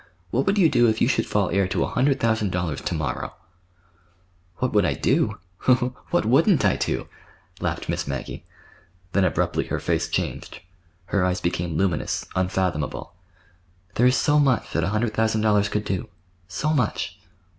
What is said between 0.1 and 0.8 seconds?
"What would you